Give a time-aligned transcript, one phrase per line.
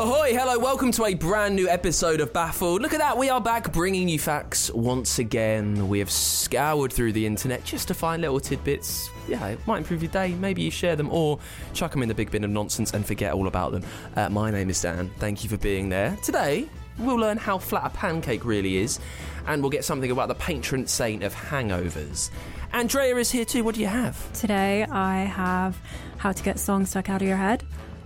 [0.00, 2.80] Ahoy, hello, welcome to a brand new episode of Baffled.
[2.80, 5.90] Look at that, we are back bringing you facts once again.
[5.90, 9.10] We have scoured through the internet just to find little tidbits.
[9.28, 10.32] Yeah, it might improve your day.
[10.32, 11.38] Maybe you share them or
[11.74, 13.82] chuck them in the big bin of nonsense and forget all about them.
[14.16, 15.10] Uh, my name is Dan.
[15.18, 16.16] Thank you for being there.
[16.22, 16.66] Today,
[16.98, 19.00] we'll learn how flat a pancake really is,
[19.46, 22.30] and we'll get something about the patron saint of hangovers.
[22.72, 23.64] Andrea is here too.
[23.64, 24.32] What do you have?
[24.32, 25.76] Today I have
[26.16, 27.64] how to get songs stuck out of your head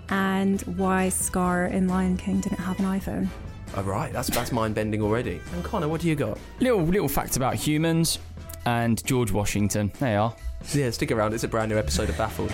[0.08, 3.28] and why Scar in Lion King didn't have an iPhone.
[3.76, 5.40] All right, that's that's mind bending already.
[5.52, 6.38] And Conor, what do you got?
[6.60, 8.18] Little little fact about humans
[8.66, 9.92] and George Washington.
[9.98, 10.36] There you are.
[10.72, 11.34] Yeah, stick around.
[11.34, 12.52] It's a brand new episode of Baffled.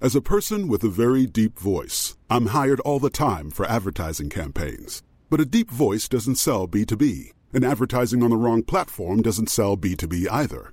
[0.00, 4.30] As a person with a very deep voice, I'm hired all the time for advertising
[4.30, 5.00] campaigns.
[5.30, 9.76] But a deep voice doesn't sell B2B, and advertising on the wrong platform doesn't sell
[9.76, 10.72] B2B either.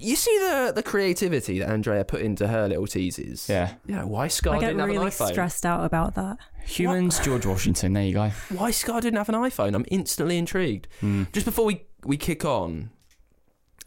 [0.00, 3.48] You see the the creativity that Andrea put into her little teases.
[3.48, 3.74] Yeah.
[3.86, 4.04] Yeah.
[4.04, 5.28] Why Scar I get didn't have really an iPhone?
[5.28, 6.38] stressed out about that.
[6.66, 7.92] Humans, George Washington.
[7.92, 8.30] There you go.
[8.50, 9.74] Why Scar didn't have an iPhone?
[9.74, 10.88] I'm instantly intrigued.
[11.32, 12.90] Just before we we kick on,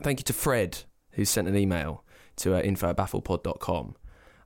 [0.01, 0.79] thank you to Fred
[1.11, 2.03] who sent an email
[2.37, 3.95] to uh, info at baffledpod.com.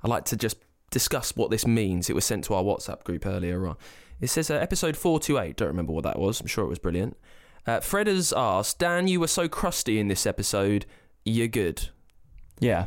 [0.04, 0.58] I'd like to just
[0.92, 2.10] discuss what this means.
[2.10, 3.78] It was sent to our WhatsApp group earlier on.
[4.20, 5.56] It says uh, episode 428.
[5.56, 6.42] Don't remember what that was.
[6.42, 7.18] I'm sure it was brilliant.
[7.66, 10.86] Uh, Fred has asked, Dan, you were so crusty in this episode.
[11.28, 11.90] You're good.
[12.60, 12.86] Yeah,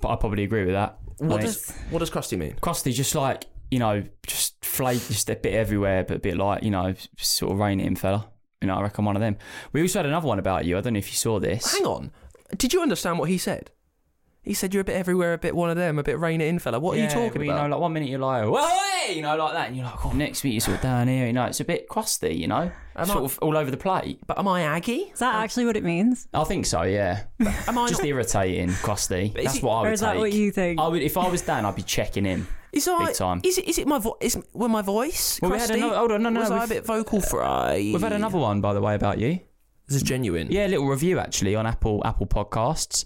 [0.00, 0.98] but I probably agree with that.
[1.18, 2.56] What I does what does crusty mean?
[2.60, 2.92] crusty?
[2.92, 6.70] Just like you know, just flake, just a bit everywhere, but a bit like you
[6.70, 8.30] know, sort of rain it in, fella.
[8.62, 9.36] You know, I reckon one of them.
[9.72, 10.78] We also had another one about you.
[10.78, 11.74] I don't know if you saw this.
[11.74, 12.10] Hang on.
[12.56, 13.70] Did you understand what he said?
[14.44, 16.48] He said you're a bit everywhere, a bit one of them, a bit rain it
[16.48, 16.78] in, fella.
[16.78, 17.62] What are you talking well, about?
[17.62, 18.68] You know, like one minute you're like, well,
[19.06, 21.08] hey, you know, like that, and you're like, oh, next week you're sort of down
[21.08, 21.26] here.
[21.26, 22.34] You know, it's a bit crusty.
[22.34, 24.18] You know, Am sort I- of all over the plate.
[24.26, 25.10] but am I Aggie?
[25.12, 26.28] Is that actually what it means?
[26.34, 26.82] I think so.
[26.82, 27.22] Yeah,
[27.66, 28.06] Am I just not?
[28.08, 29.30] irritating, crusty.
[29.34, 30.20] But is That's it- what I would Or is that take.
[30.20, 30.78] what you think?
[30.78, 32.46] I would, if I was Dan, I'd be checking in.
[32.70, 33.40] Is I, Big time.
[33.44, 33.66] Is it?
[33.68, 34.16] Is it my voice?
[34.20, 35.38] Is were my voice?
[35.40, 35.80] Well, we had crusty?
[35.80, 37.76] another- hold on, no, no, Was I a we've- bit vocal fry?
[37.76, 39.40] We've had another one, by the way, about you.
[39.86, 40.48] This is genuine.
[40.50, 43.04] Yeah, a little review actually on Apple Apple Podcasts.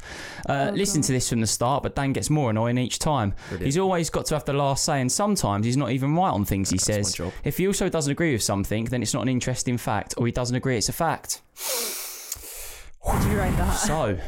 [0.48, 3.34] Uh, listen to this from the start, but Dan gets more annoying each time.
[3.58, 6.44] He's always got to have the last say, and sometimes he's not even right on
[6.44, 7.32] things he That's says.
[7.42, 10.32] If he also doesn't agree with something, then it's not an interesting fact, or he
[10.32, 11.42] doesn't agree it's a fact.
[13.22, 13.72] Did you write that?
[13.74, 14.18] So,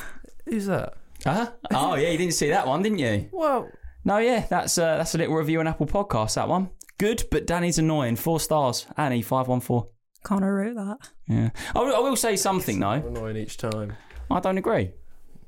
[0.46, 0.94] Who's that?
[1.26, 3.28] uh oh yeah, you didn't see that one, didn't you?
[3.30, 3.68] Well,
[4.04, 6.34] No, yeah, that's uh, that's a little review on Apple Podcasts.
[6.34, 8.16] That one, good, but Danny's annoying.
[8.16, 8.86] Four stars.
[8.96, 9.88] Annie five one four.
[10.22, 10.98] Conor wrote that.
[11.26, 12.90] Yeah, I will, I will say something though.
[12.92, 13.94] annoying each time.
[14.30, 14.90] I don't agree.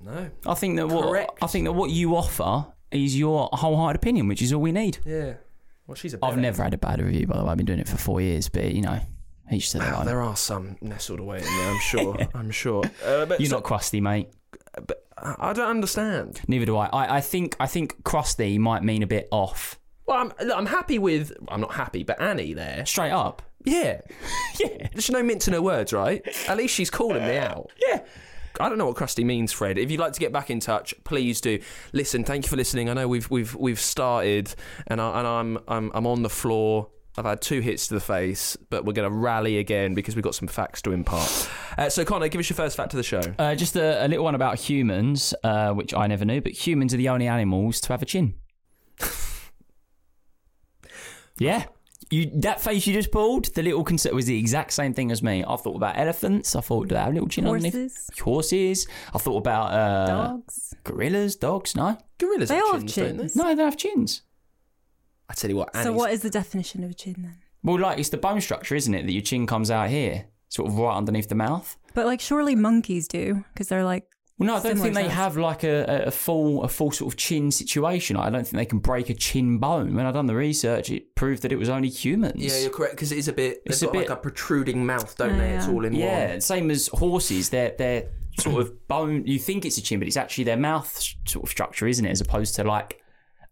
[0.00, 0.30] No.
[0.46, 1.38] I think that what Correct.
[1.42, 4.98] I think that what you offer is your wholehearted opinion, which is all we need.
[5.04, 5.34] Yeah.
[5.86, 6.18] Well, she's a.
[6.24, 7.50] I've bit- never had a bad review, by the way.
[7.50, 8.98] I've been doing it for four years, but you know,
[9.50, 10.06] each to their Wow, own.
[10.06, 11.70] there are some nestled away in there.
[11.70, 12.16] I'm sure.
[12.34, 12.84] I'm sure.
[13.04, 14.28] Uh, but You're so- not crusty, mate.
[14.86, 16.40] But I I don't understand.
[16.48, 16.86] Neither do I.
[16.86, 17.16] I.
[17.16, 19.78] I think I think crusty might mean a bit off.
[20.06, 21.32] Well, I'm, look, I'm happy with.
[21.48, 22.84] I'm not happy, but Annie there.
[22.86, 23.42] Straight up.
[23.64, 24.00] Yeah.
[24.60, 24.88] Yeah.
[24.92, 26.22] There's no minting her words, right?
[26.46, 27.72] At least she's calling me out.
[27.88, 28.02] Yeah.
[28.60, 29.78] I don't know what crusty means, Fred.
[29.78, 31.58] If you'd like to get back in touch, please do.
[31.92, 32.90] Listen, thank you for listening.
[32.90, 34.54] I know we've we've we've started,
[34.86, 36.88] and I, and I'm I'm I'm on the floor.
[37.16, 40.22] I've had two hits to the face, but we're going to rally again because we've
[40.22, 41.48] got some facts to impart.
[41.76, 43.22] Uh, so, Conor, give us your first fact of the show.
[43.38, 46.94] Uh, just a, a little one about humans, uh, which I never knew, but humans
[46.94, 48.34] are the only animals to have a chin.
[51.38, 51.64] Yeah.
[52.10, 55.22] You that face you just pulled, the little concept was the exact same thing as
[55.22, 55.44] me.
[55.46, 56.54] I thought about elephants.
[56.54, 57.72] I thought about a little chin underneath.
[57.74, 58.10] Horses.
[58.20, 58.86] Horses.
[59.14, 60.74] I thought about uh, Dogs.
[60.84, 61.74] gorillas, dogs.
[61.76, 63.22] No, Gorillas They have all have chins, don't they?
[63.24, 63.36] chins.
[63.36, 64.22] no, they don't have chins.
[65.30, 67.38] I tell you what, Annie's, So what is the definition of a chin then?
[67.62, 69.06] Well, like it's the bone structure, isn't it?
[69.06, 71.78] That your chin comes out here, sort of right underneath the mouth.
[71.94, 74.04] But like surely monkeys do because they're like
[74.38, 75.12] Well, no, I don't think they size.
[75.12, 78.16] have like a, a full a full sort of chin situation.
[78.16, 79.94] I don't think they can break a chin bone.
[79.94, 82.34] When I done the research, it proved that it was only humans.
[82.42, 83.64] Yeah, you're correct because it is a bit.
[83.64, 85.50] They've It's a got bit- like a protruding mouth, don't Oh, they?
[85.50, 86.28] It's all in Yeah, one.
[86.34, 87.50] Yeah, same as horses.
[87.50, 88.08] They're they're
[88.40, 89.26] sort of bone.
[89.26, 90.90] You think it's a chin, but it's actually their mouth
[91.26, 92.10] sort of structure, isn't it?
[92.10, 92.98] As opposed to like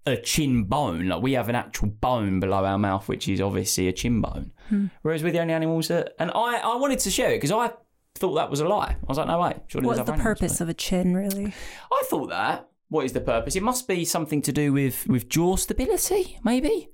[0.06, 1.06] a chin bone.
[1.08, 4.50] Like we have an actual bone below our mouth, which is obviously a chin bone.
[4.70, 4.86] Hmm.
[5.02, 6.14] Whereas we're the only animals that.
[6.18, 7.70] And I I wanted to share it because I
[8.20, 8.92] thought that was a lie.
[9.02, 9.56] I was like, no way.
[9.66, 11.52] Surely what's the animals, purpose of a chin really?
[11.92, 12.68] I thought that.
[12.88, 13.56] What is the purpose?
[13.56, 16.88] It must be something to do with with jaw stability, maybe.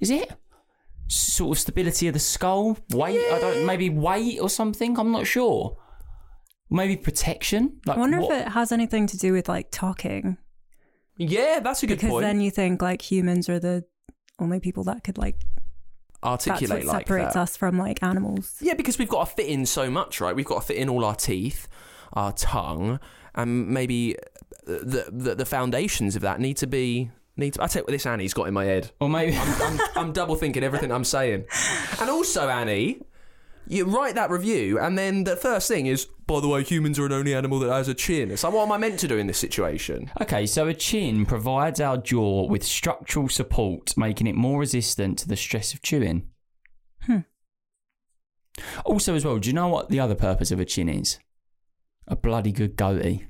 [0.00, 0.32] Is it?
[1.08, 3.20] Sort of stability of the skull, weight.
[3.32, 3.66] I don't.
[3.66, 4.98] Maybe weight or something.
[4.98, 5.76] I'm not sure.
[6.70, 7.78] Maybe protection.
[7.86, 10.38] Like I wonder what- if it has anything to do with like talking
[11.18, 12.22] Yeah, that's a good because point.
[12.22, 13.84] Because then you think like humans are the
[14.40, 15.36] only people that could like
[16.24, 17.40] Articulate what like separates that.
[17.40, 18.56] us from like animals.
[18.60, 20.34] Yeah, because we've got to fit in so much, right?
[20.34, 21.68] We've got to fit in all our teeth,
[22.12, 22.98] our tongue,
[23.34, 24.16] and maybe
[24.64, 27.10] the the, the foundations of that need to be.
[27.36, 28.92] Need to, I take you what this Annie's got in my head.
[29.00, 29.36] or maybe.
[29.36, 31.46] I'm, I'm double thinking everything I'm saying.
[32.00, 33.00] And also, Annie,
[33.66, 37.06] you write that review, and then the first thing is, by the way, humans are
[37.06, 38.30] an only animal that has a chin.
[38.30, 40.10] It's like, what am I meant to do in this situation?
[40.20, 45.28] Okay, so a chin provides our jaw with structural support, making it more resistant to
[45.28, 46.28] the stress of chewing.
[47.02, 47.18] Hmm.
[48.84, 51.18] Also, as well, do you know what the other purpose of a chin is?
[52.06, 53.26] A bloody good goatee.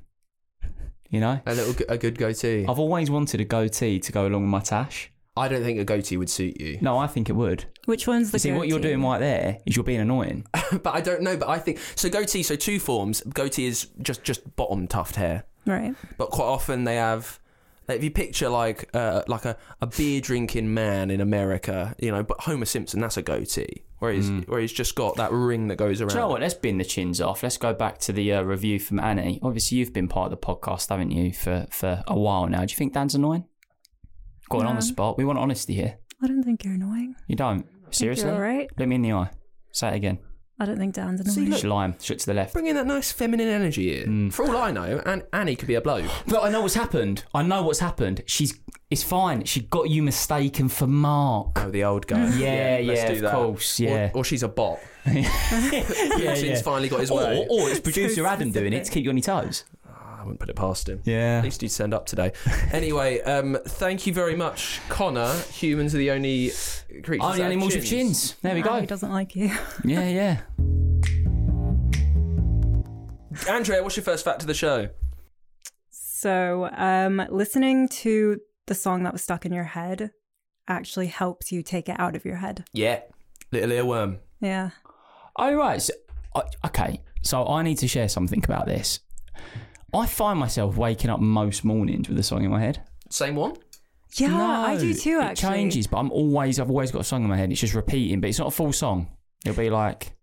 [1.09, 1.39] You know?
[1.45, 2.65] A little, a good goatee.
[2.67, 5.11] I've always wanted a goatee to go along with my tash.
[5.37, 6.77] I don't think a goatee would suit you.
[6.81, 7.65] No, I think it would.
[7.85, 10.47] Which one's the You see, what you're doing right there is you're being annoying.
[10.71, 11.35] but I don't know.
[11.35, 12.09] But I think so.
[12.09, 12.43] Goatee.
[12.43, 13.21] So two forms.
[13.21, 15.43] Goatee is just just bottom tuft hair.
[15.65, 15.95] Right.
[16.19, 17.39] but quite often they have
[17.87, 22.11] like, if you picture like uh, like a, a beer drinking man in America, you
[22.11, 25.67] know, but Homer Simpson that's a goatee, where he's where he's just got that ring
[25.67, 26.09] that goes around.
[26.09, 26.41] Do you know what?
[26.41, 27.43] Let's bin the chins off.
[27.43, 29.39] Let's go back to the uh, review from Annie.
[29.43, 32.59] Obviously, you've been part of the podcast, haven't you, for, for a while now.
[32.65, 33.45] Do you think Dan's annoying?
[34.49, 35.17] Going on the spot.
[35.17, 35.97] We want honesty here.
[36.23, 37.15] I don't think you're annoying.
[37.27, 37.67] You don't?
[37.91, 38.25] Seriously?
[38.25, 38.69] you're all right.
[38.77, 39.29] Look me in the eye.
[39.71, 40.19] Say it again.
[40.57, 41.49] I don't think Dan's See, annoying.
[41.49, 41.93] look- Just lie.
[42.01, 42.53] Shut to the left.
[42.53, 44.29] Bring in that nice feminine energy in.
[44.29, 44.33] Mm.
[44.33, 46.09] For all I know, and Annie could be a bloke.
[46.27, 47.25] But I know what's happened.
[47.33, 48.21] I know what's happened.
[48.25, 48.57] She's.
[48.89, 49.43] It's fine.
[49.45, 51.59] She got you mistaken for Mark.
[51.61, 52.29] Oh, the old guy.
[52.37, 53.33] Yeah, let's yeah, do of that.
[53.33, 54.11] course, yeah.
[54.13, 54.79] Or, she's a bot.
[55.05, 57.45] yeah, Putin's finally got his way.
[57.49, 59.65] Or, or it's producer So Adam doing it to keep you on your toes.
[60.25, 61.01] I wouldn't put it past him.
[61.03, 61.37] Yeah.
[61.37, 62.31] At least he'd stand up today.
[62.71, 65.31] anyway, um, thank you very much, Conor.
[65.51, 66.49] Humans are the only
[67.03, 67.23] creatures.
[67.23, 68.35] Only that have animals with chins.
[68.41, 68.79] There we go.
[68.79, 69.51] He doesn't like you.
[69.83, 70.41] Yeah, yeah.
[73.47, 74.89] Andrea, what's your first fact of the show?
[75.91, 80.09] So, um, listening to the song that was stuck in your head
[80.67, 82.65] actually helps you take it out of your head.
[82.73, 83.01] Yeah,
[83.51, 84.17] little earworm.
[84.39, 84.71] Yeah.
[85.35, 85.79] Oh right.
[85.79, 85.93] So,
[86.33, 87.01] I okay.
[87.21, 89.01] So I need to share something about this.
[89.95, 92.81] I find myself waking up most mornings with a song in my head.
[93.09, 93.53] Same one.
[94.17, 97.29] Yeah, I do too, It changes, but I'm always I've always got a song in
[97.29, 97.51] my head.
[97.51, 99.07] It's just repeating, but it's not a full song.
[99.45, 100.13] It'll be like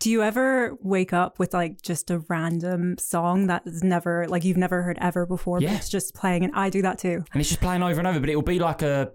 [0.00, 4.44] Do you ever wake up with like just a random song that is never, like
[4.44, 5.70] you've never heard ever before, Yeah.
[5.70, 6.44] but it's just playing?
[6.44, 7.24] And I do that too.
[7.32, 9.10] and it's just playing over and over, but it'll be like a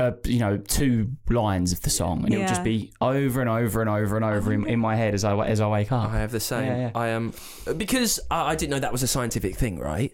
[0.00, 3.80] a you know, two lines of the song and it'll just be over and over
[3.80, 6.10] and over and over in, in my head as I as I wake up.
[6.10, 6.66] I have the same.
[6.66, 6.90] Yeah, yeah.
[6.94, 7.34] I am
[7.76, 10.12] because I, I didn't know that was a scientific thing, right?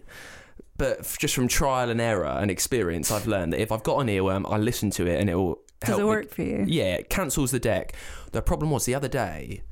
[0.77, 3.97] But f- just from trial and error and experience, I've learned that if I've got
[3.99, 5.59] an earworm, I listen to it and it will.
[5.79, 6.65] Does help it me- work for you?
[6.67, 7.93] Yeah, it cancels the deck.
[8.31, 9.63] The problem was the other day.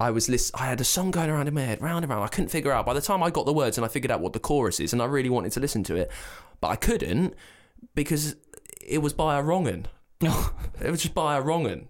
[0.00, 2.24] I was list- I had a song going around in my head, round and round.
[2.24, 2.84] I couldn't figure out.
[2.86, 4.92] By the time I got the words and I figured out what the chorus is,
[4.92, 6.10] and I really wanted to listen to it,
[6.60, 7.34] but I couldn't
[7.94, 8.34] because
[8.86, 9.86] it was by a wrong'un.
[10.20, 11.86] it was just by a wrong'un.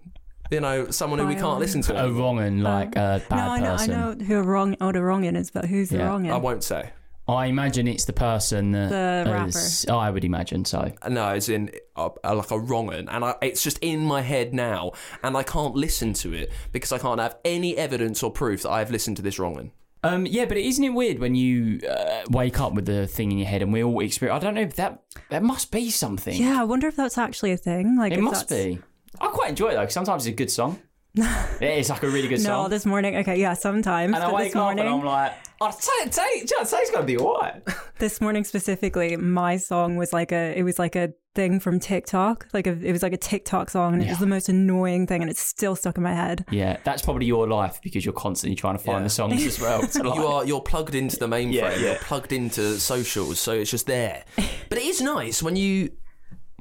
[0.51, 2.05] You know, someone who we By a can't listen to.
[2.05, 3.91] a wrong and like a bad no, I know, person.
[3.93, 6.07] I know who a wrong, oh, the wrong in is, but who's the Yeah.
[6.07, 6.31] wrong in?
[6.31, 6.91] I won't say.
[7.27, 10.91] I imagine it's the person that The has- I would imagine so.
[11.09, 14.21] No, as in uh, uh, like a wrong un, and I, it's just in my
[14.21, 14.91] head now,
[15.23, 18.71] and I can't listen to it because I can't have any evidence or proof that
[18.71, 19.71] I have listened to this wrong un.
[20.05, 23.37] Um, yeah, but isn't it weird when you uh, wake up with the thing in
[23.37, 24.41] your head and we all experience?
[24.41, 26.35] I don't know if that that must be something.
[26.35, 27.97] yeah, I wonder if that's actually a thing.
[27.97, 28.81] Like, it must that's- be.
[29.21, 29.83] I quite enjoy it though.
[29.83, 30.79] 'cause sometimes it's a good song.
[31.13, 32.63] yeah, it's like a really good No, song.
[32.63, 33.15] No, this morning.
[33.17, 34.13] Okay, yeah, sometimes.
[34.15, 35.33] and I wake this up morning, and I'm like,
[35.63, 37.61] Oh, I'd say, say, I'd say it's gonna be alright.
[37.99, 42.47] This morning specifically, my song was like a it was like a thing from TikTok.
[42.51, 45.21] Like a, it was like a TikTok song, and it was the most annoying thing,
[45.21, 46.43] and it's still stuck in my head.
[46.51, 49.03] Yeah, that's probably your life because you're constantly trying to find Yeah.
[49.03, 49.87] the songs as well.
[49.87, 51.53] to like- You are you're plugged into the mainframe.
[51.53, 51.79] Yeah, yeah.
[51.79, 54.25] You're plugged into socials, so it's just there.
[54.69, 55.91] But it is nice when you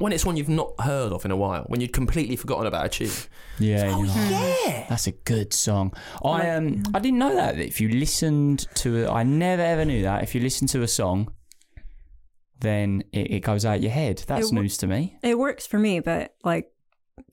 [0.02, 2.86] when it's one you've not heard of in a while, when you'd completely forgotten about
[2.86, 3.10] a tune.
[3.58, 4.86] yeah, you're like, Yeah.
[4.88, 5.92] That's a good song.
[6.24, 7.56] I um I didn't know that.
[7.56, 10.22] that If you listened to it, I never ever knew that.
[10.22, 11.30] If you listen to a song,
[12.60, 14.18] then it, it goes out your head.
[14.26, 15.16] That's It w- news to me.
[15.22, 16.70] It works for me, but like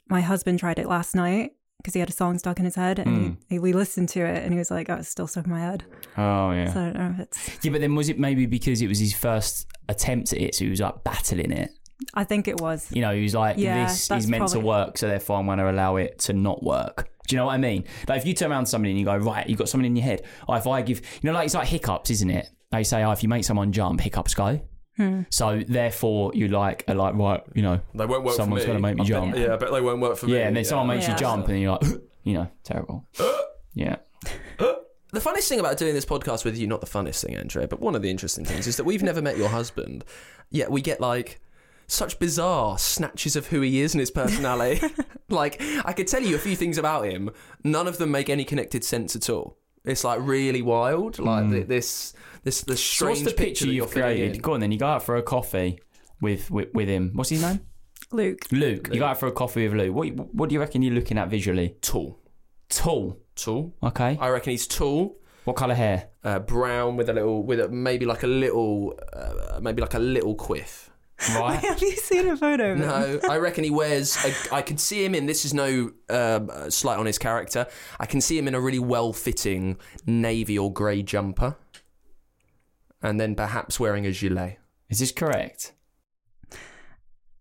[0.08, 3.00] my husband tried it last night because he had a song stuck in his head,
[3.00, 3.34] and Hmm.
[3.48, 5.62] he, we listened to it, and he was like, "Oh, it's still stuck in my
[5.62, 5.86] head."
[6.18, 6.74] Oh yeah.
[6.74, 7.64] So I don't know if it's.
[7.64, 10.66] yeah, but then was it maybe because it was his first attempt at it, so
[10.66, 11.72] he was like battling it?
[12.14, 12.88] I think it was.
[12.92, 15.58] You know, he was like, Yeah, "This is meant to work, so therefore I'm going
[15.60, 17.84] to allow it to not work." Do you know what I mean?
[18.08, 19.96] Like if you turn around to somebody and you go, "Right, you've got something in
[19.96, 22.50] your head," or if I give, you know, like it's like hiccups, isn't it?
[22.72, 24.62] They say, "Oh, if you make someone jump, hiccups go."
[24.98, 25.22] Hmm.
[25.30, 28.96] So therefore, you like are like right, you know, They won't work Someone's gonna make
[28.96, 29.36] me I bet- jump.
[29.38, 30.34] Yeah, I bet they won't work for me.
[30.34, 31.14] yeah, and then someone makes Yeah.
[31.14, 31.84] you jump, and you're like,
[32.24, 33.06] you know, terrible.
[33.74, 33.98] yeah,
[35.12, 37.80] The funniest thing about doing this podcast with you, not the funniest thing, Andrea, but
[37.80, 40.06] one of the interesting things is that we've never met your husband,
[40.52, 41.40] yet we get like
[41.90, 44.82] such bizarre snatches of who he is and his personality.
[45.30, 47.32] like, I could tell you a few things about him,
[47.64, 49.58] none of them make any connected sense at all.
[49.86, 52.84] It's like really wild, like th- this, this, this.
[52.84, 54.36] So strange what's the picture that you've you're filling created?
[54.36, 54.42] in.
[54.42, 55.80] Go on, then you go out for a coffee
[56.22, 57.12] with with, with him.
[57.14, 57.62] What's his name?
[58.12, 58.46] Luke.
[58.52, 58.90] Luke.
[58.92, 59.96] You go out for a coffee with Luke.
[59.96, 61.78] What what do you reckon you're looking at visually?
[61.82, 62.20] Tall,
[62.70, 63.20] Tall.
[63.36, 63.74] tall.
[63.82, 64.18] Okay.
[64.20, 65.18] I reckon he's tall.
[65.46, 66.10] What colour hair?
[66.24, 70.00] Uh, brown with a little, with a, maybe like a little, uh, maybe like a
[70.00, 70.89] little quiff.
[71.36, 71.60] Right.
[71.64, 72.72] Have you seen a photo?
[72.72, 72.88] Of him?
[72.88, 74.18] No, I reckon he wears.
[74.24, 75.26] A, I can see him in.
[75.26, 77.68] This is no um, uh, slight on his character.
[78.00, 81.58] I can see him in a really well-fitting navy or grey jumper,
[83.02, 84.58] and then perhaps wearing a gilet.
[84.90, 85.74] Is this correct?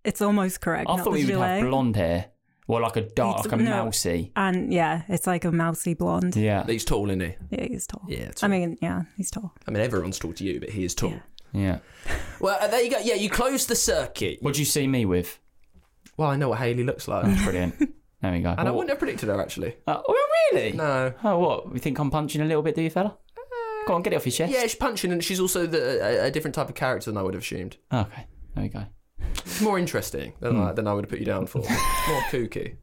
[0.04, 0.88] It's almost correct.
[0.88, 2.26] I not thought the we would have blonde hair.
[2.66, 3.84] Well, like a dark, He's- like a no.
[3.84, 4.30] mousy.
[4.36, 6.36] And yeah, it's like a mousy blonde.
[6.36, 6.66] Yeah.
[6.66, 7.34] He's tall, isn't he?
[7.50, 8.02] Yeah, he's tall.
[8.08, 8.48] Yeah, I tall.
[8.50, 9.54] mean, yeah, he's tall.
[9.66, 11.10] I mean, everyone's tall to you, but he is tall.
[11.10, 11.20] Yeah.
[11.52, 11.78] Yeah.
[12.40, 12.98] Well, uh, there you go.
[12.98, 14.38] Yeah, you closed the circuit.
[14.40, 15.38] What do you see me with?
[16.16, 17.78] Well, I know what Haley looks like, That's Brilliant.
[18.20, 18.54] There we go.
[18.56, 19.76] and I wouldn't have predicted her actually.
[19.86, 20.72] Uh, oh, really?
[20.72, 21.12] No.
[21.22, 21.72] Oh, what?
[21.72, 23.16] You think I'm punching a little bit, do you, fella?
[23.86, 24.52] Go on, get it off your chest.
[24.52, 27.22] Yeah, she's punching, and she's also the, a, a different type of character than I
[27.22, 27.76] would have assumed.
[27.92, 28.26] Okay.
[28.54, 28.84] There we go.
[29.36, 31.58] It's more interesting than, I, than I would have put you down for.
[32.08, 32.76] more kooky.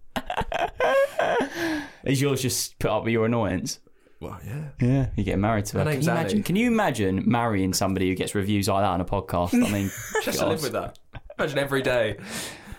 [2.05, 3.79] Is yours just put up with your annoyance?
[4.22, 4.69] Well, yeah.
[4.81, 5.07] Yeah.
[5.15, 5.79] you get married to her.
[5.79, 8.89] Her Can name's you, imagine, can you imagine marrying somebody who gets reviews like that
[8.89, 9.53] on a podcast?
[9.53, 9.91] I mean,
[10.24, 10.51] Just to God.
[10.51, 10.98] live with that.
[11.38, 12.17] Imagine every day.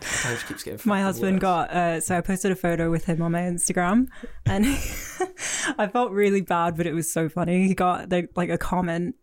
[0.00, 1.40] Sometimes she keeps getting My fucking husband worse.
[1.40, 4.08] got uh, so I posted a photo with him on my Instagram,
[4.44, 4.64] and
[5.78, 7.66] I felt really bad, but it was so funny.
[7.66, 9.16] He got like, like a comment,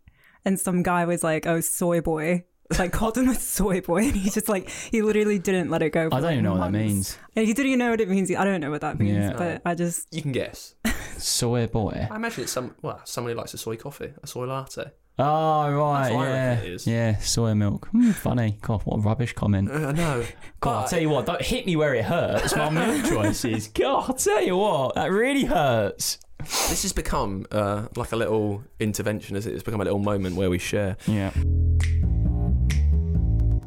[0.46, 2.44] and some guy was like, "Oh, soy boy."
[2.78, 5.92] Like called him a soy boy, and he just like he literally didn't let it
[5.92, 6.10] go.
[6.10, 6.94] For I don't like even know what that months.
[6.94, 7.18] means.
[7.36, 8.32] And he didn't even know what it means.
[8.32, 9.34] I don't know what that means, Yeah.
[9.38, 10.76] but I just You can guess.
[11.18, 12.08] Soy boy.
[12.10, 12.76] I imagine it's some.
[12.82, 14.92] Well, somebody likes a soy coffee, a soy latte.
[15.20, 16.04] Oh, right.
[16.04, 16.50] That's what yeah.
[16.50, 16.88] reckon it is.
[16.88, 17.88] Yeah, soy milk.
[17.90, 18.58] Hmm, funny.
[18.62, 19.70] God, what a rubbish comment.
[19.70, 20.26] Uh, no.
[20.60, 22.56] God, I'll tell you what, don't hit me where it hurts.
[22.56, 23.68] My milk choices.
[23.68, 26.18] God, I'll tell you what, that really hurts.
[26.40, 29.54] This has become uh, like a little intervention, as it?
[29.54, 30.98] It's become a little moment where we share.
[31.06, 31.32] Yeah.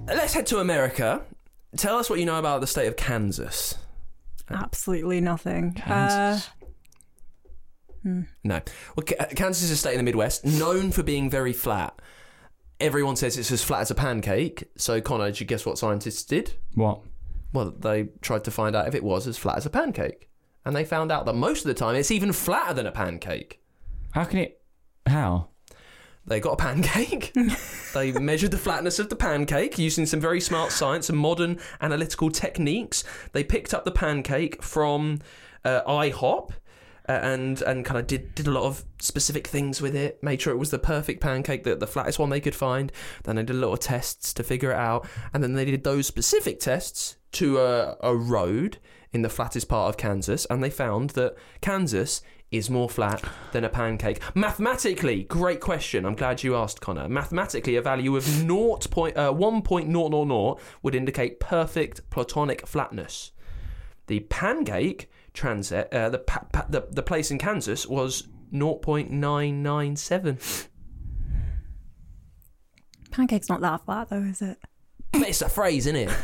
[0.09, 1.23] Let's head to America.
[1.77, 3.77] Tell us what you know about the state of Kansas.
[4.51, 5.73] absolutely nothing.
[5.75, 6.51] Kansas.
[8.45, 8.61] No.
[8.95, 12.01] Well, K- Kansas is a state in the Midwest known for being very flat.
[12.79, 14.65] Everyone says it's as flat as a pancake.
[14.77, 16.53] So, Conor, did you guess what scientists did?
[16.75, 17.01] What?
[17.53, 20.29] Well, they tried to find out if it was as flat as a pancake.
[20.65, 23.61] And they found out that most of the time it's even flatter than a pancake.
[24.11, 24.61] How can it.
[25.07, 25.49] How?
[26.27, 27.33] They got a pancake.
[27.95, 32.31] they measured the flatness of the pancake using some very smart science and modern analytical
[32.31, 33.05] techniques.
[33.33, 35.21] They picked up the pancake from
[35.65, 36.51] uh, IHOP.
[37.09, 40.23] And and kind of did did a lot of specific things with it.
[40.23, 42.91] Made sure it was the perfect pancake, the the flattest one they could find.
[43.23, 45.85] Then they did a lot of tests to figure it out, and then they did
[45.85, 48.79] those specific tests to a, a road
[49.13, 53.23] in the flattest part of Kansas, and they found that Kansas is more flat
[53.53, 54.21] than a pancake.
[54.35, 56.05] Mathematically, great question.
[56.05, 57.09] I'm glad you asked, Conor.
[57.09, 58.79] Mathematically, a value of 0.
[58.91, 63.33] Point, uh, 1.000 would indicate perfect platonic flatness.
[64.07, 70.69] The pancake transit, uh, the, pa- pa- the the place in Kansas was 0.997.
[73.11, 74.59] Pancake's not that flat though, is it?
[75.13, 76.17] But it's a phrase, isn't it?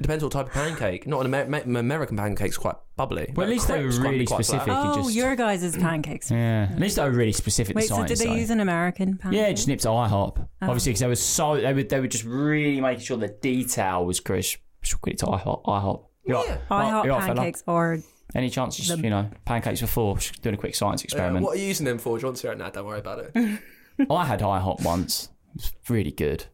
[0.00, 1.08] Depends what type of pancake.
[1.08, 3.32] Not an Amer- Ma- American pancake's quite bubbly.
[3.34, 4.62] Well, at least they were crepes really quite flat.
[4.62, 4.66] specific.
[4.68, 6.30] you Oh, just- your guys' pancakes.
[6.30, 7.74] Yeah, at least they were really specific.
[7.74, 8.34] Wait, the so science, did they though.
[8.34, 9.40] use an American pancake?
[9.40, 10.38] Yeah, it just nipped to IHOP.
[10.38, 10.46] Oh.
[10.62, 14.04] Obviously, because they were so they were they were just really making sure the detail
[14.04, 14.58] was crisp.
[14.82, 15.64] Should it to IHOP.
[15.64, 16.04] IHOP.
[16.24, 16.44] You're.
[16.44, 16.58] Yeah.
[16.70, 17.34] Right, IHOP you're right, fella.
[17.36, 17.98] pancakes or
[18.34, 18.76] Any chance?
[18.76, 21.44] Just you know, pancakes before just doing a quick science experiment.
[21.44, 22.18] what are you using them for?
[22.18, 22.54] Do you want to?
[22.54, 23.32] No, don't worry about it.
[24.10, 25.30] I had IHOP once.
[25.54, 26.44] It was really good.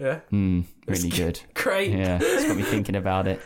[0.00, 0.20] yeah.
[0.32, 1.40] Mm, really good.
[1.54, 1.92] Great.
[1.92, 3.40] Yeah, it's got me thinking about it.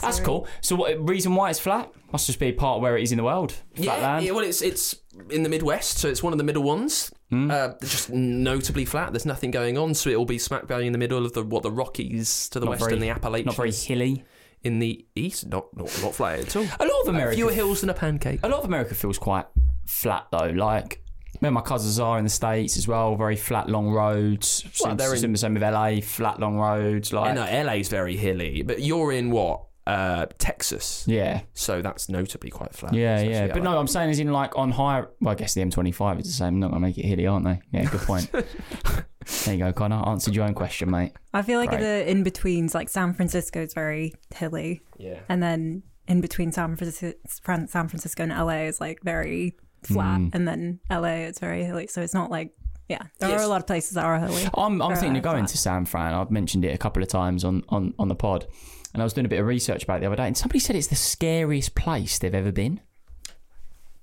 [0.00, 0.46] That's cool.
[0.60, 1.90] So, what reason why it's flat?
[2.12, 3.52] Must just be part of where it is in the world.
[3.74, 4.24] Flat Yeah, land.
[4.26, 4.94] yeah, well, it's it's
[5.30, 7.12] in the Midwest, so it's one of the middle ones.
[7.30, 7.50] Hmm.
[7.50, 9.12] Uh, just notably flat.
[9.12, 11.62] There's nothing going on, so it'll be smack bang in the middle of the what
[11.62, 13.46] the Rockies to the Not west very- and the Appalachians.
[13.46, 14.24] Not very hilly.
[14.62, 15.46] In the east.
[15.48, 16.64] Not not not flat at all.
[16.78, 17.36] A lot of America.
[17.36, 18.40] Fewer hills than a pancake.
[18.42, 19.46] a lot of America feels quite
[19.86, 20.50] flat though.
[20.54, 21.02] Like
[21.38, 24.64] where my cousins are in the states as well, very flat, long roads.
[24.82, 27.12] Well, they're in- same- same with LA, flat, long roads.
[27.12, 29.62] Like no, LA's very hilly, but you're in what?
[29.90, 31.04] Uh, Texas.
[31.08, 32.94] yeah, So that's notably quite flat.
[32.94, 33.46] yeah, especially yeah.
[33.52, 33.72] But LA.
[33.72, 35.08] no, I'm saying is in like on higher.
[35.20, 36.60] Well, I guess the M25 is the same.
[36.60, 37.60] Not gonna make it hilly, aren't they?
[37.72, 38.30] Yeah, good point.
[39.44, 40.02] there you go, Conor.
[40.08, 41.12] Answered your own question, mate.
[41.32, 41.80] I feel like Great.
[41.80, 45.20] the in betweens, like San Francisco is very hilly, Yeah.
[45.28, 50.34] and then in between San Francisco, San Francisco and LA is like very flat, Mm.
[50.34, 51.86] and then LA it's very hilly.
[51.86, 52.52] So it's not like
[52.90, 53.40] yeah, there Yes.
[53.40, 54.42] are a lot of places that are hilly.
[54.54, 55.48] I'm, I'm thinking of going flat.
[55.50, 56.12] to San Fran.
[56.12, 58.46] I've mentioned it a couple of times on, on, on the pod.
[58.92, 60.58] And I was doing a bit of research about it the other day, and somebody
[60.58, 62.80] said it's the scariest place they've ever been.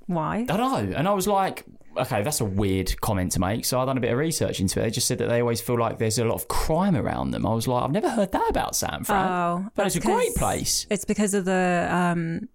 [0.05, 0.45] Why?
[0.49, 0.59] I don't
[0.91, 0.95] know.
[0.97, 1.65] And I was like,
[1.97, 3.65] okay, that's a weird comment to make.
[3.65, 4.83] So I done a bit of research into it.
[4.83, 7.45] They just said that they always feel like there's a lot of crime around them.
[7.45, 9.29] I was like, I've never heard that about San Fran.
[9.29, 10.87] Oh, but it's a great place.
[10.89, 12.47] It's because of the um,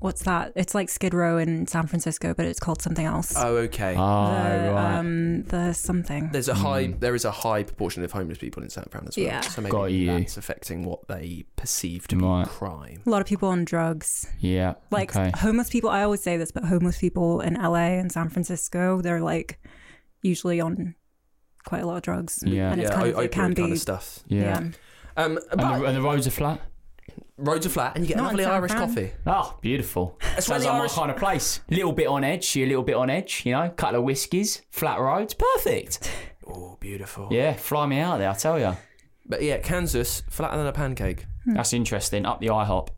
[0.00, 0.52] what's that?
[0.56, 3.34] It's like Skid Row in San Francisco, but it's called something else.
[3.36, 3.94] Oh, okay.
[3.96, 4.98] Oh, the, right.
[4.98, 6.30] um, the something.
[6.32, 6.88] There's a high.
[6.98, 9.26] There is a high proportion of homeless people in San Fran as well.
[9.26, 9.40] Yeah.
[9.40, 10.06] So maybe Got you.
[10.06, 12.46] that's affecting what they perceive to be Right.
[12.46, 13.02] crime.
[13.06, 14.26] a lot of people on drugs.
[14.40, 14.74] yeah.
[14.90, 15.32] Like okay.
[15.36, 19.20] homeless people, I always say this, but homeless people in LA and San Francisco, they're
[19.20, 19.58] like
[20.22, 20.94] usually on
[21.64, 22.42] quite a lot of drugs.
[22.46, 22.70] Yeah.
[22.72, 23.62] and it's yeah, kind of, o- it can be.
[23.62, 24.20] kind of stuff.
[24.28, 24.56] Yeah.
[24.58, 24.74] Um,
[25.16, 26.60] And the, and the roads are flat?
[27.36, 28.88] Roads are flat, and you get Not lovely San Irish Fran.
[28.88, 29.10] coffee.
[29.26, 30.18] Oh, beautiful.
[30.20, 31.60] That's Sounds really like my kind of place.
[31.70, 34.04] A little bit on edge, you're a little bit on edge, you know, couple of
[34.04, 36.10] whiskies, flat roads, perfect.
[36.48, 37.26] Oh, beautiful.
[37.32, 38.76] Yeah, fly me out there, I tell you.
[39.28, 41.26] But yeah, Kansas flatter than a pancake.
[41.44, 41.54] Hmm.
[41.54, 42.24] That's interesting.
[42.24, 42.90] Up the IHOP.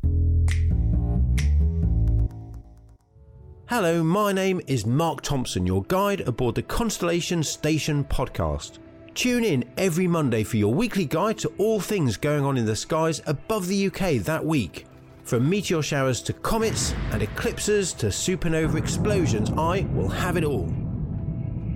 [3.71, 8.79] Hello, my name is Mark Thompson, your guide aboard the Constellation Station podcast.
[9.19, 12.77] Tune in every Monday for your weekly guide to all things going on in the
[12.77, 14.87] skies above the UK that week.
[15.25, 20.73] From meteor showers to comets and eclipses to supernova explosions, I will have it all.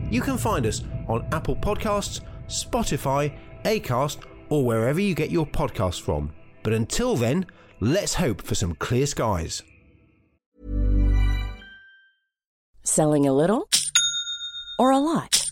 [0.09, 6.00] You can find us on Apple Podcasts, Spotify, Acast, or wherever you get your podcasts
[6.00, 6.33] from.
[6.62, 7.46] But until then,
[7.81, 9.64] let's hope for some clear skies.
[12.85, 13.68] Selling a little
[14.78, 15.52] or a lot?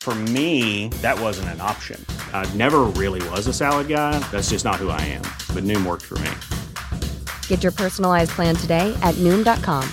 [0.00, 2.04] For me, that wasn't an option.
[2.32, 4.18] I never really was a salad guy.
[4.30, 5.22] That's just not who I am.
[5.54, 6.30] But Noom worked for me.
[7.48, 9.86] Get your personalized plan today at Noom.com.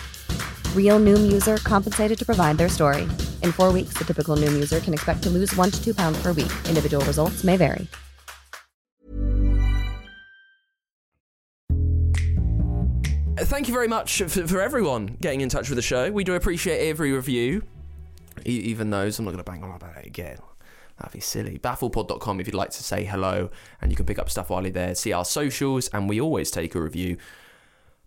[0.75, 3.03] Real Noom user compensated to provide their story.
[3.43, 6.21] In four weeks, the typical Noom user can expect to lose one to two pounds
[6.21, 6.53] per week.
[6.69, 7.85] Individual results may vary.
[13.39, 16.11] Thank you very much for, for everyone getting in touch with the show.
[16.11, 17.63] We do appreciate every review,
[18.53, 19.19] even those.
[19.19, 20.37] I'm not going to bang on about it again.
[20.97, 21.59] That'd be silly.
[21.59, 23.49] Baffledpod.com if you'd like to say hello,
[23.81, 24.95] and you can pick up stuff while you're there.
[24.95, 27.17] See our socials, and we always take a review,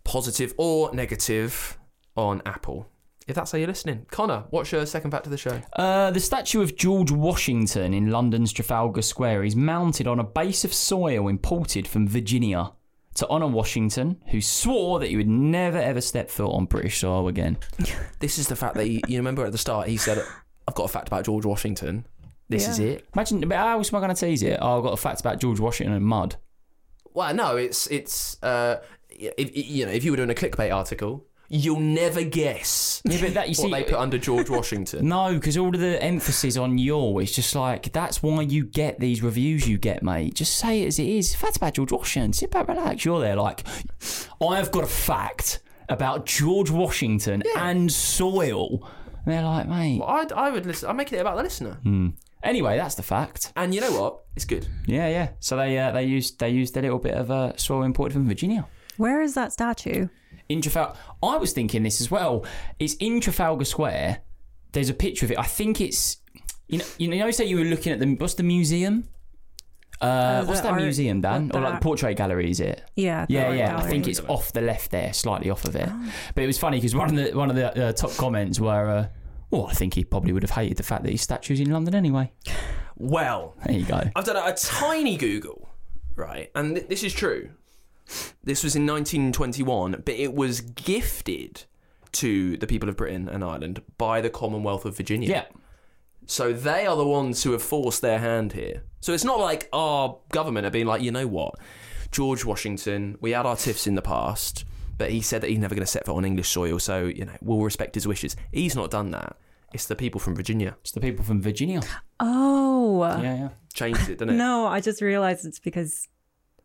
[0.03, 1.77] positive or negative,
[2.15, 2.87] on Apple.
[3.27, 4.07] If that's how you're listening.
[4.11, 5.61] Conor, what's your second fact of the show?
[5.73, 10.65] Uh, the statue of George Washington in London's Trafalgar Square is mounted on a base
[10.65, 12.73] of soil imported from Virginia
[13.15, 17.27] to honour Washington, who swore that he would never ever step foot on British soil
[17.27, 17.57] again.
[18.19, 20.23] This is the fact that he, you remember at the start he said,
[20.67, 22.05] "I've got a fact about George Washington."
[22.49, 22.87] This is Yeah.
[22.87, 23.07] it.
[23.15, 24.59] Imagine, but how else am I going to tease it?
[24.61, 26.35] Oh, I've got a fact about George Washington and mud.
[27.13, 31.25] Well, no, it's it's uh, if, you know if you were doing a clickbait article,
[31.53, 35.07] you'll never guess Yeah, but that you what see, they put under George Washington.
[35.11, 38.99] No, because all of the emphasis on your it's just like that's why you get
[38.99, 40.33] these reviews you get, mate.
[40.35, 41.35] Just say it as it is.
[41.35, 42.31] Fact about George Washington.
[42.33, 43.03] Sit back, relax.
[43.03, 43.65] You're there, like
[44.41, 45.59] I've got a fact
[45.89, 48.87] about George Washington and soil.
[49.25, 49.99] And they're like, mate.
[49.99, 50.89] Well, I'd, I would listen.
[50.89, 51.77] I'm making it about the listener,
[52.43, 53.53] Anyway, that's the fact.
[53.55, 54.21] and you know what?
[54.35, 54.67] It's good.
[54.87, 55.29] Yeah, yeah.
[55.39, 58.27] So they uh, they used they used a little bit of uh, soil imported from
[58.27, 58.65] Virginia.
[58.97, 60.07] Where is that statue?
[60.51, 60.97] In Trafalgar.
[61.23, 62.45] I was thinking this as well.
[62.79, 64.21] It's in Trafalgar Square.
[64.73, 65.37] There's a picture of it.
[65.39, 66.17] I think it's
[66.67, 69.07] you know you know say you were looking at the what's the museum?
[70.01, 71.47] Uh, Oh, what's that art- museum, Dan?
[71.49, 72.49] what Or like the portrait gallery?
[72.49, 72.81] Is it?
[72.95, 73.25] Yeah.
[73.27, 73.77] the Yeah, art yeah.
[73.77, 75.87] I think it's off the left there, slightly off of it.
[75.91, 76.11] Oh.
[76.33, 78.89] But it was funny because one of the one of the uh, top comments were,
[78.89, 79.07] uh,
[79.51, 81.93] "Well, I think he probably would have hated the fact that his statue's in London
[81.93, 82.31] anyway."
[82.97, 84.01] Well, There you go.
[84.15, 85.69] I've done a, a tiny Google,
[86.15, 87.49] right, and th- this is true.
[88.43, 91.65] This was in 1921, but it was gifted
[92.13, 95.29] to the people of Britain and Ireland by the Commonwealth of Virginia.
[95.29, 95.45] Yeah.
[96.25, 98.83] So they are the ones who have forced their hand here.
[98.99, 101.55] So it's not like our government have been like, you know what,
[102.11, 104.65] George Washington, we had our tiffs in the past,
[104.97, 107.25] but he said that he's never going to set foot on English soil, so you
[107.25, 108.35] know we'll respect his wishes.
[108.51, 109.37] He's not done that.
[109.73, 111.81] It's the people from Virginia It's the people from Virginia.
[112.19, 113.03] Oh.
[113.03, 113.49] Yeah, yeah.
[113.73, 114.37] changed it, didn't it?
[114.37, 116.07] No, I just realized it's because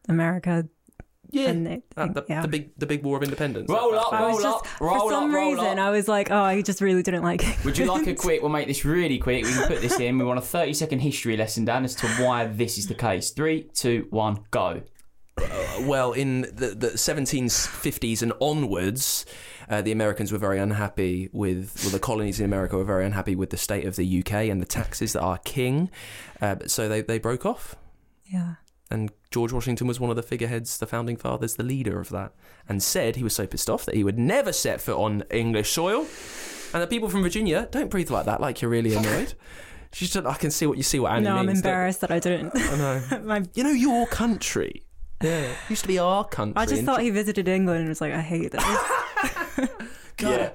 [0.09, 0.69] America.
[1.31, 2.43] Yeah, and they Uh, the, yeah.
[2.43, 3.69] the big the big war of independence.
[3.71, 5.87] Roll That's up, why- I was Roll just up, for some up, roll reason up.
[5.87, 7.65] I was like, oh, I just really didn't like it.
[7.65, 8.43] Would you like a quick?
[8.43, 9.45] We'll make this really quick.
[9.45, 10.19] We can put this in.
[10.19, 13.31] We want a 30 second history lesson, Dan, as to why this is the case.
[13.31, 14.83] Three, two, one, go.
[15.83, 19.27] well, in the, the 1750s and onwards,
[19.69, 23.37] uh, the Americans were very unhappy with, well, the colonies in America were very unhappy
[23.37, 25.91] with the state of the UK and the taxes that are king.
[26.41, 27.77] Uh, so they, they broke off.
[28.25, 28.55] Yeah.
[28.91, 32.33] And George Washington was one of the figureheads, the founding fathers, the leader of that,
[32.69, 35.73] and said he was so pissed off that he would never set foot on English
[35.73, 36.07] soil.
[36.73, 39.35] And the people from Virginia don't breathe like that, like you're really annoyed.
[39.93, 41.63] She's just, I can see what you see what Annie No, I'm means.
[41.63, 42.53] don't- embarrassed that I didn't.
[42.55, 43.21] I know.
[43.25, 44.83] My, You know, your country.
[45.23, 46.61] Yeah, used to be our country.
[46.61, 48.63] I just thought he visited England and was like, I hate this.
[50.19, 50.53] God,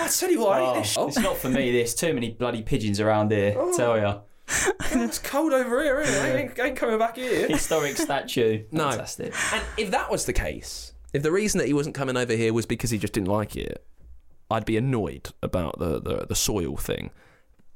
[0.00, 0.96] I tell you what, I oh, hate this.
[0.98, 1.70] Oh, it's not for me.
[1.72, 3.54] There's too many bloody pigeons around here.
[3.56, 3.76] Oh.
[3.76, 4.20] Tell ya.
[4.46, 6.34] It's cold over here, isn't it?
[6.34, 7.48] I ain't, ain't coming back here.
[7.48, 8.64] Historic statue.
[8.72, 8.90] No.
[8.90, 9.34] Fantastic.
[9.52, 12.52] And if that was the case, if the reason that he wasn't coming over here
[12.52, 13.84] was because he just didn't like it,
[14.50, 17.10] I'd be annoyed about the, the, the soil thing.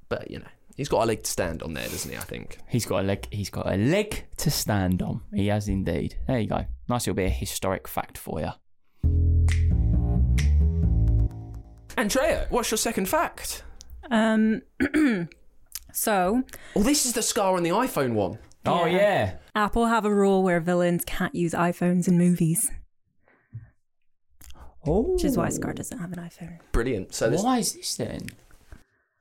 [0.08, 2.58] But, you know, he's got a leg to stand on there, doesn't he, I think?
[2.68, 3.26] He's got a leg.
[3.30, 5.22] He's got a leg to stand on.
[5.34, 6.16] He has indeed.
[6.26, 6.66] There you go.
[6.88, 8.50] Nice little bit of historic fact for you.
[11.96, 13.64] Andrea, what's your second fact?
[14.10, 14.62] Um,
[15.92, 16.42] so
[16.76, 18.38] Oh, this is the scar on the iPhone one.
[18.66, 19.36] Oh yeah.
[19.54, 22.70] Apple have a rule where villains can't use iPhones in movies,
[24.86, 25.14] Oh.
[25.14, 25.50] which is why oh.
[25.50, 26.58] Scar doesn't have an iPhone.
[26.72, 27.14] Brilliant.
[27.14, 28.26] So this, Why is this then?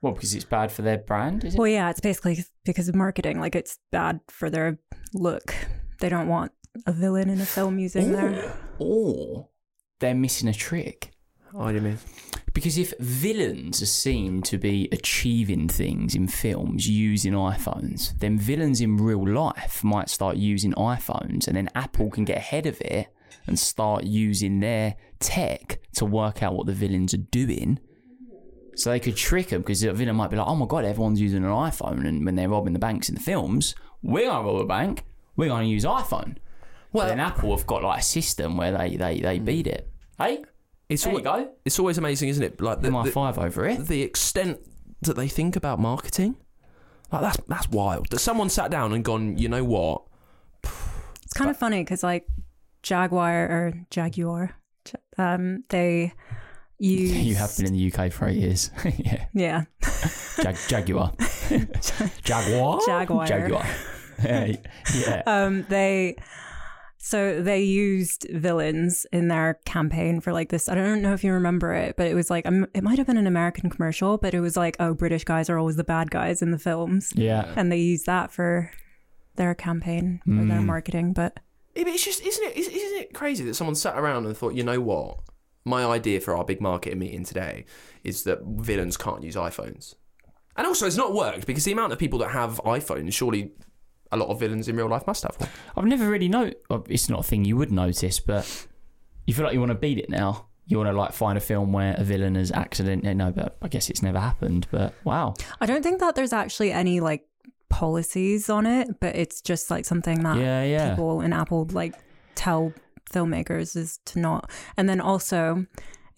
[0.02, 1.58] Well, because it's bad for their brand, is it?
[1.58, 3.40] Well, yeah, it's basically because of marketing.
[3.40, 4.78] Like, it's bad for their
[5.14, 5.56] look.
[6.00, 6.52] They don't want
[6.86, 8.56] a villain in a film using their.
[8.78, 9.50] Or
[10.00, 11.12] they're missing a trick.
[11.54, 11.98] Oh, you mean?
[12.54, 18.82] Because if villains are seen to be achieving things in films using iPhones, then villains
[18.82, 23.10] in real life might start using iPhones, and then Apple can get ahead of it
[23.46, 27.80] and start using their tech to work out what the villains are doing.
[28.76, 31.22] So they could trick them because the villain might be like, "Oh my god, everyone's
[31.22, 34.62] using an iPhone," and when they're robbing the banks in the films, we're gonna rob
[34.62, 35.04] a bank.
[35.36, 36.38] We're gonna use iPhone.
[36.92, 39.46] Well, Well- then Apple have got like a system where they they, they hmm.
[39.46, 39.90] beat it.
[40.18, 40.44] Hey,
[40.90, 41.50] It's there you go.
[41.66, 42.62] It's always amazing, isn't it?
[42.62, 43.88] Like the, My the, five over it.
[43.88, 44.60] the extent
[45.02, 46.38] that they think about marketing.
[47.12, 48.10] Like that's that's wild.
[48.10, 50.04] That someone sat down and gone, you know what?
[50.64, 52.26] It's kind of funny because, like,
[52.84, 54.56] Jaguar or Jaguar,
[55.18, 56.14] um, they
[56.80, 57.12] use.
[57.18, 58.72] You have been in the UK for eight years.
[58.98, 59.26] yeah.
[59.34, 59.64] Yeah.
[60.42, 61.14] Jag- Jaguar.
[62.24, 62.80] Jaguar?
[62.86, 63.28] Jaguar.
[63.28, 63.66] Jaguar.
[64.24, 64.56] yeah.
[64.96, 65.24] yeah.
[65.26, 66.16] Um, they
[67.10, 70.68] So they used villains in their campaign for like this.
[70.68, 73.08] I don't know if you remember it, but it was like um, it might have
[73.08, 76.12] been an American commercial, but it was like, oh, British guys are always the bad
[76.12, 77.54] guys in the films, Yeah.
[77.56, 78.72] and they used that for
[79.38, 80.66] their campaign for their Mm.
[80.66, 81.14] marketing.
[81.14, 81.40] But
[81.76, 84.64] it's just isn't it is- isn't it crazy that someone sat around and thought, you
[84.64, 85.20] know what,
[85.64, 87.64] my idea for our big marketing meeting today
[88.04, 89.96] is that villains can't use iPhones,
[90.58, 93.54] and also it's not worked because the amount of people that have iPhones, surely
[94.12, 95.50] a lot of villains in real life must have one.
[95.76, 96.52] I've never really know.
[96.70, 98.68] well, It's not a thing you would notice, but
[99.26, 100.46] you feel like you want to beat it now.
[100.66, 103.10] You want to like find a film where a villain has accidentally.
[103.10, 104.68] Eh, no, but I guess it's never happened.
[104.72, 107.26] But wow, I don't think that there's actually any like
[107.70, 110.90] policies on it, but it's just like something that Yeah, yeah.
[110.92, 111.96] people in Apple like
[112.36, 112.74] tell
[113.12, 114.50] filmmakers is to not.
[114.76, 115.66] And then also,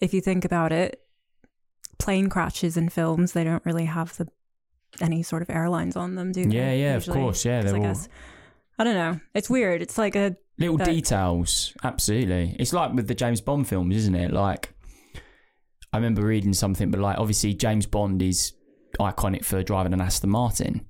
[0.00, 1.00] if you think about it,
[1.98, 4.26] plane crashes in films they don't really have the
[5.00, 6.56] any sort of airlines on them, do they?
[6.56, 8.08] Yeah, yeah, of course, yeah, they're I all- guess
[8.78, 9.20] I don't know.
[9.34, 9.82] It's weird.
[9.82, 11.74] It's like a little that- details.
[11.84, 14.32] Absolutely, it's like with the James Bond films, isn't it?
[14.32, 14.72] Like
[15.92, 18.52] I remember reading something, but like obviously James Bond is
[18.98, 20.86] iconic for driving an Aston Martin.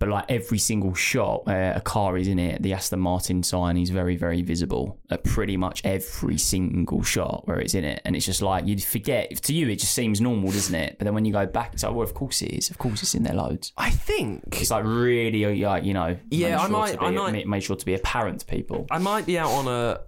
[0.00, 3.42] But like every single shot uh, where a car is in it, the Aston Martin
[3.42, 8.02] sign is very, very visible at pretty much every single shot where it's in it.
[8.04, 9.30] And it's just like you'd forget.
[9.44, 10.96] To you, it just seems normal, doesn't it?
[10.98, 12.70] But then when you go back, it's like, well, of course it is.
[12.70, 13.72] Of course it's in there loads.
[13.78, 17.10] I think It's like really, uh, like you know, Yeah, made I might- be, I
[17.10, 18.86] might- ma- made sure to be apparent to people.
[18.90, 20.00] I might be out on a.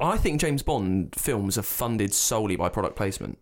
[0.00, 3.38] I think James Bond films are funded solely by product placement.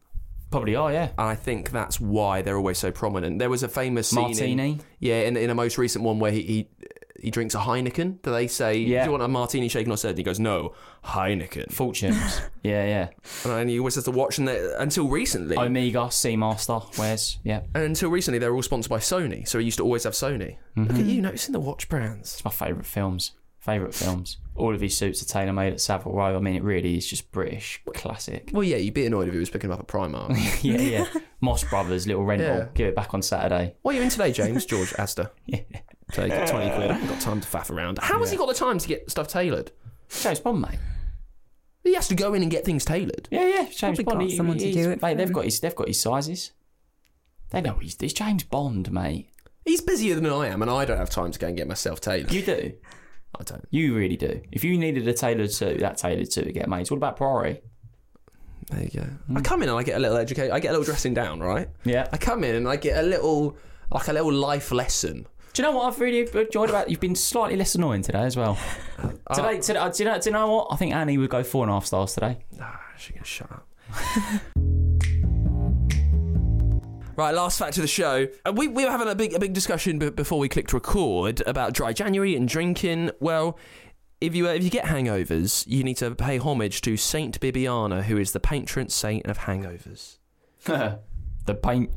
[0.53, 1.09] Probably are, yeah.
[1.19, 3.41] And I think that's why they're always so prominent.
[3.41, 4.79] There was a famous scene in- Martini?
[5.01, 6.69] yeah, in, in a most recent one where he, he
[7.21, 8.21] he drinks a Heineken.
[8.23, 9.05] Do they say, Yeah.
[9.05, 12.41] "Do you want a martini shaken or stirred?" And he goes, "No, Heineken." Fortunes.
[12.65, 13.09] yeah, yeah.
[13.51, 14.39] And he always has to watch.
[14.39, 17.61] And until recently, Omega, Seamaster, Where's yeah.
[17.75, 19.47] and until recently, they were all sponsored by Sony.
[19.47, 20.57] So he used to always have Sony.
[20.77, 21.01] Look Mm-hmm.
[21.01, 22.35] at you noticing the watch brands.
[22.35, 23.33] It's my favourite films.
[23.63, 24.39] Favourite films.
[24.57, 26.37] All of his suits are tailor made at Savile Row.
[26.37, 28.51] I mean, it really is just British classic.
[28.53, 30.31] Well, yeah, you'd be annoyed if he was picking them up at Primark.
[30.65, 31.07] yeah, yeah.
[31.41, 32.49] Moss Brothers, little rental.
[32.59, 32.67] Yeah.
[32.75, 33.77] Give it back on Saturday.
[33.83, 34.67] what are you in today, James?
[34.67, 35.31] George Asda.
[35.47, 35.61] Yeah.
[36.11, 36.91] Take it, 20 quid.
[36.91, 37.99] I haven't got time to faff around.
[37.99, 39.71] How has he got the time to get stuff tailored?
[40.11, 40.79] James Bond, mate.
[41.85, 43.29] He has to go in and get things tailored.
[43.31, 43.63] Yeah, yeah.
[43.65, 44.19] James Probably Bond.
[44.19, 45.61] got he- someone to do it Mate, they've got his.
[45.61, 46.51] They've got his sizes.
[47.51, 47.97] They know he's.
[48.01, 49.31] It's James Bond, mate.
[49.65, 52.01] He's busier than I am, and I don't have time to go and get myself
[52.01, 52.33] tailored.
[52.33, 52.73] You do.
[53.39, 53.67] I don't.
[53.71, 54.41] You really do.
[54.53, 56.83] If you needed a tailored suit, that tailored suit would get made.
[56.83, 57.61] It's all about priority.
[58.71, 59.07] There you go.
[59.37, 60.51] I come in and I get a little educate.
[60.51, 61.69] I get a little dressing down, right?
[61.85, 62.09] Yeah.
[62.13, 63.57] I come in and I get a little,
[63.91, 65.27] like a little life lesson.
[65.53, 66.89] Do you know what I've really enjoyed about?
[66.89, 68.59] You've been slightly less annoying today as well.
[69.35, 70.69] Today, today uh, do, you know, do you know what?
[70.71, 72.39] I think Annie would go four and a half stars today.
[72.61, 73.67] Ah, she can shut up.
[77.17, 78.29] Right, last fact of the show.
[78.45, 81.43] Uh, We, we were having a big a big discussion b- before we clicked record
[81.47, 83.11] about dry January and drinking.
[83.21, 83.59] Well,
[84.21, 88.05] if you uh, if you get hangovers, you need to pay homage to Saint Bibiana,
[88.05, 90.17] who is the patron saint of hangovers.
[90.65, 91.91] the paint.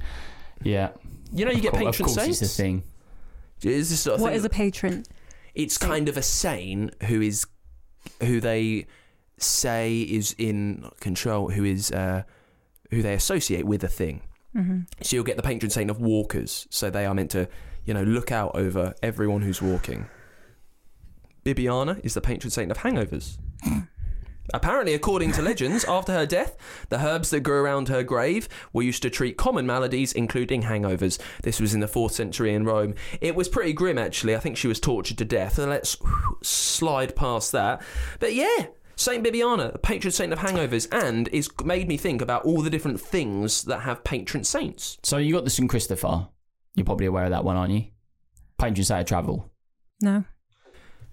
[0.64, 0.90] Yeah.
[1.32, 2.42] You know, you get Of course- patron Of course, saints.
[2.42, 2.84] it's the thing.
[3.64, 5.04] Is this sort of what thing is a patron?
[5.54, 7.46] it's kind of a saint who is
[8.22, 8.86] who they
[9.38, 12.24] say is in control who is uh
[12.92, 14.22] who they associate with a thing
[14.56, 14.82] Mm-hmm.
[15.02, 17.50] so you'll get the patron saint of walkers so they are meant to
[17.84, 20.08] you know look out over everyone who's walking
[21.44, 23.38] bibiana is the patron saint of hangovers
[24.54, 26.56] Apparently, according to legends, after her death,
[26.90, 31.20] the herbs that grew around her grave were used to treat common maladies, including hangovers.
[31.42, 32.94] This was in the 4th century in Rome.
[33.22, 34.36] It was pretty grim, actually.
[34.36, 35.58] I think she was tortured to death.
[35.58, 35.98] And let's
[36.44, 37.82] slide past that.
[38.20, 42.46] But yeah, Saint Bibiana, the patron saint of hangovers, and it's made me think about
[42.46, 44.98] all the different things that have patron saints.
[45.04, 46.28] So you got the St Christopher.
[46.76, 47.86] You're probably aware of that one, aren't you?
[48.58, 49.52] Patron saint of travel.
[50.02, 50.24] No.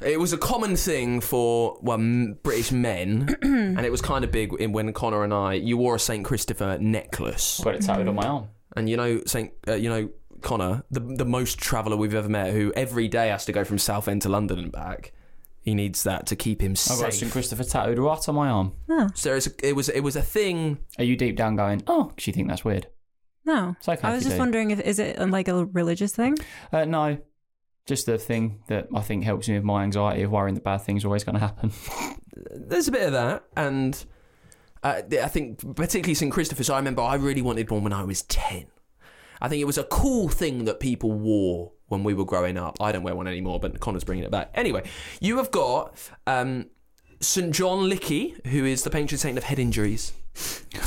[0.00, 4.32] It was a common thing for well, m- British men, and it was kind of
[4.32, 5.54] big in when Conor and I.
[5.54, 7.60] You wore a Saint Christopher necklace.
[7.62, 8.48] Got it tattooed on my arm.
[8.76, 12.52] And you know, Saint, uh, you know, Conor, the the most traveller we've ever met,
[12.52, 15.12] who every day has to go from Southend to London and back.
[15.62, 16.96] He needs that to keep him safe.
[16.96, 17.30] I've got a St.
[17.30, 18.72] Christopher tattooed right on my arm.
[19.14, 20.78] So there's a, it was it was a thing.
[20.98, 22.88] Are you deep down going, oh, because you think that's weird?
[23.44, 23.76] No.
[23.78, 24.40] It's okay I if was you just do.
[24.40, 26.36] wondering if is it like a religious thing?
[26.72, 27.18] Uh, no,
[27.86, 30.78] just a thing that I think helps me with my anxiety of worrying that bad
[30.78, 31.72] things are always going to happen.
[32.50, 34.04] There's a bit of that, and
[34.82, 36.70] uh, I think particularly St Christopher's.
[36.70, 38.66] I remember I really wanted one when I was ten.
[39.40, 42.78] I think it was a cool thing that people wore when we were growing up.
[42.80, 44.50] I don't wear one anymore, but Conor's bringing it back.
[44.54, 44.82] Anyway,
[45.20, 45.94] you have got
[46.26, 46.66] um,
[47.20, 50.12] St John Licky, who is the patron saint of head injuries.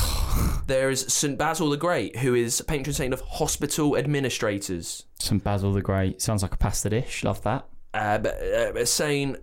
[0.67, 5.05] there is St Basil the Great, who is patron saint of hospital administrators.
[5.19, 7.23] St Basil the Great sounds like a pasta dish.
[7.23, 7.67] Love that.
[7.93, 9.37] Uh, but, uh, Saint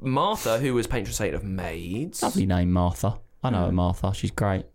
[0.00, 2.22] Martha, who was patron saint of maids.
[2.22, 3.20] Lovely name, Martha.
[3.44, 4.12] I know her, Martha.
[4.12, 4.66] She's great.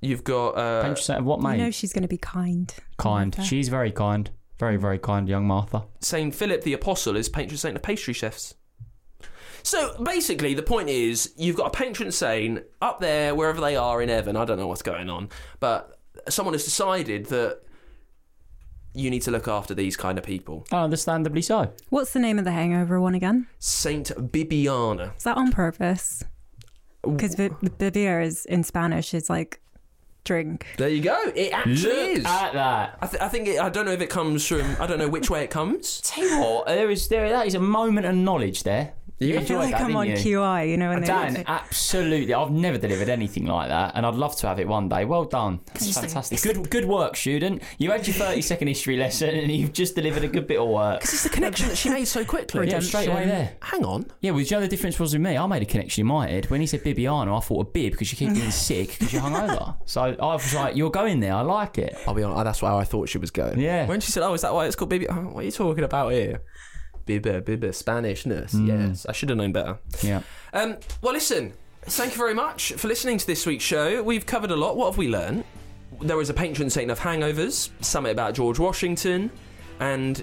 [0.00, 2.72] You've got uh, Patron saint of what, You know she's going to be kind.
[2.98, 3.36] kind.
[3.36, 3.48] Martha.
[3.48, 4.30] She's very kind.
[4.62, 5.82] Very, very kind, young Martha.
[5.98, 8.54] Saint Philip the Apostle is patron saint of pastry chefs.
[9.64, 14.00] So basically, the point is you've got a patron saint up there, wherever they are
[14.00, 14.36] in heaven.
[14.36, 15.98] I don't know what's going on, but
[16.28, 17.62] someone has decided that
[18.94, 20.64] you need to look after these kind of people.
[20.70, 21.72] Understandably so.
[21.88, 23.48] What's the name of the hangover one again?
[23.58, 25.16] Saint Bibiana.
[25.16, 26.22] Is that on purpose?
[27.02, 29.60] Because bibia is in Spanish is like
[30.24, 30.66] drink.
[30.78, 31.18] There you go.
[31.34, 32.24] It actually Look is.
[32.24, 32.98] at that.
[33.00, 34.76] I, th- I think it, I don't know if it comes from.
[34.80, 36.00] I don't know which way it comes.
[36.04, 37.28] Tell you what, there is there.
[37.30, 38.92] That is a moment of knowledge there.
[39.18, 40.38] You I feel enjoyed like that, I'm on didn't you?
[40.38, 42.34] QI, you know, when Dan, they absolutely.
[42.34, 45.04] I've never delivered anything like that, and I'd love to have it one day.
[45.04, 45.60] Well done.
[45.74, 46.42] It's fantastic.
[46.42, 47.62] Good, good work, student.
[47.78, 50.68] You had your 30 second history lesson, and you've just delivered a good bit of
[50.68, 51.00] work.
[51.00, 52.68] Because it's the connection that she made so quickly.
[52.68, 53.56] Yeah, straight away there.
[53.62, 54.06] Hang on.
[54.20, 55.36] Yeah, well, you know the difference was with me?
[55.36, 56.50] I made a connection in my head.
[56.50, 59.22] When he said Bibiana, I thought a bib because you keep getting sick because you're
[59.22, 59.76] hungover.
[59.86, 61.34] So I was like, you're going there.
[61.34, 61.96] I like it.
[62.06, 62.44] I'll be honest.
[62.44, 63.60] That's why I thought she was going.
[63.60, 63.86] Yeah.
[63.86, 65.84] When she said, "Oh, is that why it's called baby?" Oh, what are you talking
[65.84, 66.42] about here?
[67.06, 68.54] Bibba, bibba, Spanishness.
[68.66, 69.78] Yes, I should have known better.
[70.02, 70.22] Yeah.
[70.52, 71.52] Um, well, listen.
[71.84, 74.02] Thank you very much for listening to this week's show.
[74.04, 74.76] We've covered a lot.
[74.76, 75.42] What have we learned?
[76.00, 79.30] There was a patron saint of hangovers, something about George Washington,
[79.80, 80.22] and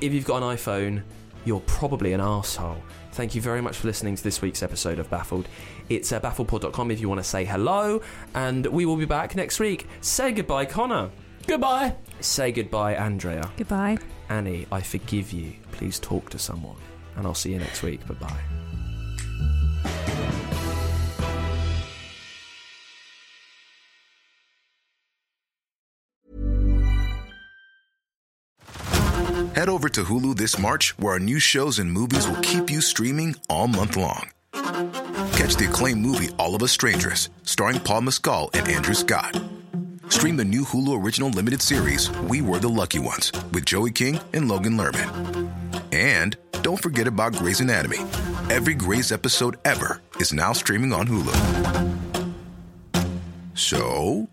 [0.00, 1.02] if you've got an iPhone,
[1.44, 2.80] you're probably an asshole.
[3.12, 5.48] Thank you very much for listening to this week's episode of Baffled.
[5.88, 8.02] It's uh, baffledpod.com if you want to say hello,
[8.34, 9.88] and we will be back next week.
[10.00, 11.10] Say goodbye, Conor.
[11.46, 11.96] Goodbye.
[12.20, 13.50] Say goodbye, Andrea.
[13.56, 13.98] Goodbye.
[14.30, 15.54] Annie, I forgive you.
[15.72, 16.76] Please talk to someone.
[17.16, 18.06] And I'll see you next week.
[18.06, 18.40] Bye bye.
[29.54, 32.80] Head over to Hulu this March, where our new shows and movies will keep you
[32.80, 34.30] streaming all month long.
[34.52, 39.42] Catch the acclaimed movie All of Us Strangers, starring Paul Mescal and Andrew Scott.
[40.10, 44.18] Stream the new Hulu original limited series We Were the Lucky Ones with Joey King
[44.34, 45.48] and Logan Lerman.
[45.92, 47.98] And don't forget about Grey's Anatomy.
[48.50, 51.94] Every Grey's episode ever is now streaming on Hulu.
[53.54, 54.28] So,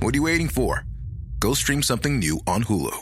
[0.00, 0.84] what are you waiting for?
[1.40, 2.94] Go stream something new on Hulu.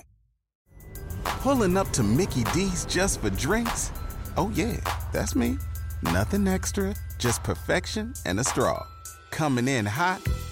[1.25, 3.91] Pulling up to Mickey D's just for drinks?
[4.37, 4.77] Oh, yeah,
[5.13, 5.59] that's me.
[6.03, 8.87] Nothing extra, just perfection and a straw.
[9.33, 10.21] Coming in hot